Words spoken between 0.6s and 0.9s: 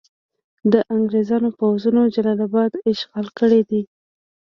د